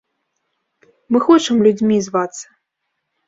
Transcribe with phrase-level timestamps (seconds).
[1.15, 2.45] Мы хочам людзьмі звацца!